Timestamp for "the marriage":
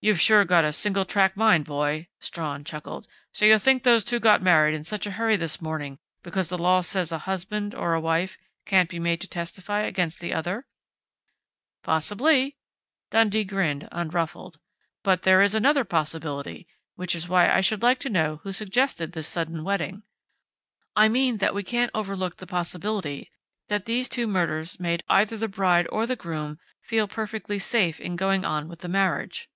28.82-29.50